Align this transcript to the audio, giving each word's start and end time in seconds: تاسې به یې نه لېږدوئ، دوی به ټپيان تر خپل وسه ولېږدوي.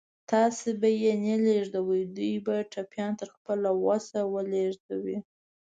تاسې 0.31 0.69
به 0.81 0.89
یې 1.01 1.13
نه 1.25 1.35
لېږدوئ، 1.45 2.03
دوی 2.15 2.35
به 2.45 2.55
ټپيان 2.71 3.11
تر 3.19 3.29
خپل 3.35 3.59
وسه 3.85 4.19
ولېږدوي. 4.33 5.17